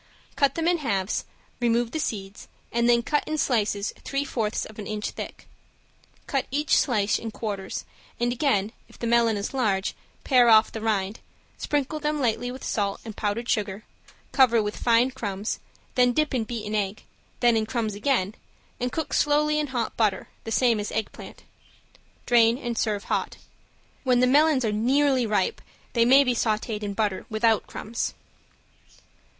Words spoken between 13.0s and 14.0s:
and powdered sugar,